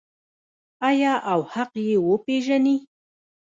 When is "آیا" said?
0.89-1.13